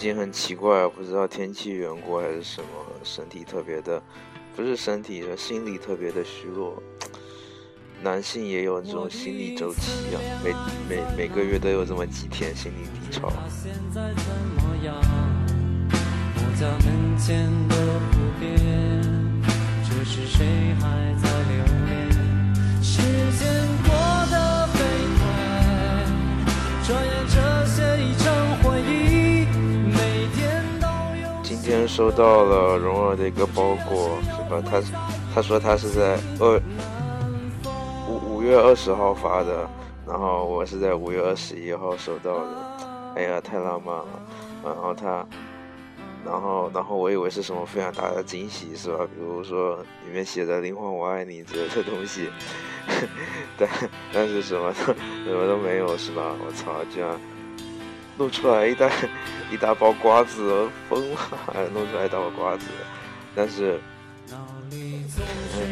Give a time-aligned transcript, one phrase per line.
[0.00, 2.68] 近很奇怪，不知道天气缘故还是什么，
[3.04, 4.02] 身体特别的，
[4.56, 6.82] 不是身体，心理特别的虚弱。
[8.02, 10.54] 男性也有这种心理周期啊，每
[10.88, 13.30] 每每个月都有这么几天心理低潮。
[31.90, 34.62] 收到了蓉儿的一个包裹，是吧？
[34.64, 34.80] 他
[35.34, 36.62] 他说他是在二。
[38.08, 39.68] 五五月二十号发的，
[40.06, 44.06] 然后我是在五月二十一号收到的，哎呀，太浪漫了。
[44.64, 45.26] 然后他，
[46.24, 49.04] 然后，然后我以为是什么非常大的惊喜，是吧？
[49.04, 52.30] 比如说里面写着“灵魂我爱你”之类的东西，
[53.58, 53.68] 但
[54.12, 56.22] 但是什么都什么都没有，是吧？
[56.44, 57.10] 我操，居然
[58.20, 58.86] 弄出来一大
[59.50, 61.18] 一大包瓜子，疯了！
[61.72, 62.66] 弄出来一大包瓜子，
[63.34, 63.80] 但是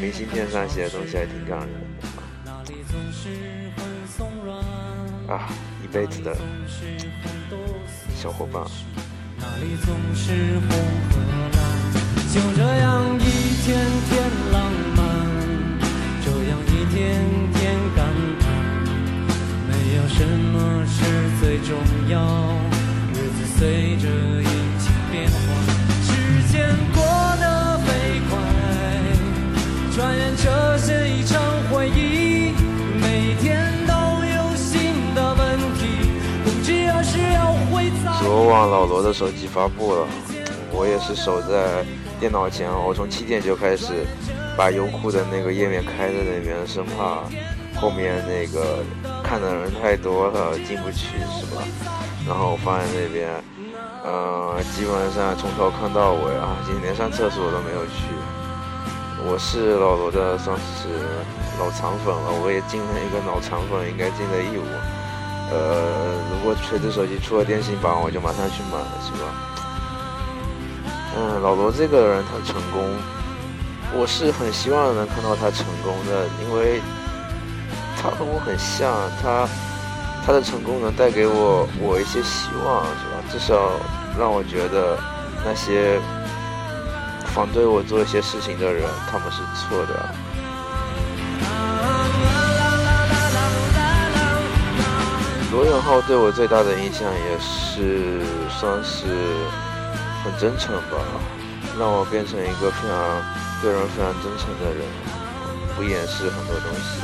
[0.00, 1.68] 明信片上写的东西还挺感人
[5.28, 5.34] 的。
[5.34, 5.50] 啊，
[5.84, 6.34] 一辈子的
[8.16, 8.64] 小伙伴。
[12.32, 12.62] 就这
[19.98, 21.02] 有什么是
[21.40, 21.76] 最重
[22.08, 22.20] 要，
[23.12, 24.08] 日子随着
[24.40, 24.44] 一
[24.78, 25.38] 切变化，
[26.04, 26.12] 时
[26.52, 27.02] 间过
[27.40, 28.38] 得飞快，
[29.96, 32.52] 转眼这些一场回忆，
[33.00, 33.92] 每天都
[34.24, 35.88] 有新的问题，
[36.44, 38.22] 不知何时要回答。
[38.22, 40.06] 昨晚老罗的手机发布了，
[40.70, 41.84] 我也是守在
[42.20, 44.06] 电脑前，我从七点就开始
[44.58, 47.22] 把优酷的那个页面开在那边，生怕
[47.80, 48.82] 后面那个
[49.22, 51.62] 看的人太多了进不去，是吧？
[52.26, 53.30] 然后我放在那边，
[54.02, 58.10] 呃，基本上从头看到尾啊，今天连上厕所都没有去。
[59.30, 60.90] 我是老罗的算是
[61.60, 64.66] 老肠粉了，我也进了一个脑残粉应该尽的义务。
[65.54, 69.30] 呃，如果锤子手机出了电信版，我就马上去买，是吧？
[71.14, 72.84] 嗯，老罗这个人他成功，
[73.94, 76.80] 我是很希望能看到他成功的，因为
[78.00, 79.48] 他和我很像，他
[80.24, 83.24] 他的成功能带给我我一些希望，是吧？
[83.32, 83.72] 至少
[84.18, 84.98] 让我觉得
[85.44, 85.98] 那些
[87.34, 90.08] 反对我做一些事情的人，他们是错的。
[95.50, 99.06] 罗永浩对我最大的印象也是算是
[100.22, 100.98] 很真诚吧，
[101.78, 103.22] 让我变成一个非常
[103.62, 104.84] 个人非常真诚的人，
[105.76, 107.00] 不掩饰很多东西。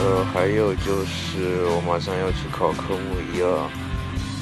[0.00, 3.70] 呃，还有就是我马上要去考科目一了，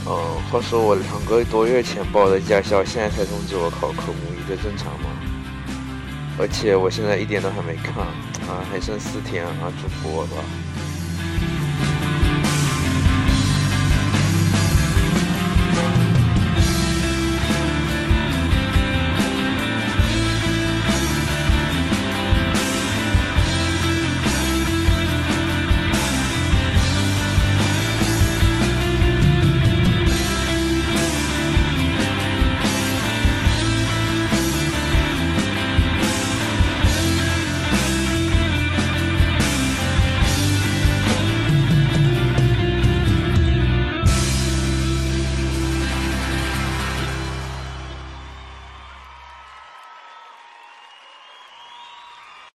[0.07, 0.13] 嗯，
[0.51, 5.11] 话说我两个多月前报的驾校，现在才通知我考科目一，这正常吗？
[6.39, 8.05] 而且我现在一点都还没看，
[8.47, 10.37] 啊，还剩四天啊，祝福我吧。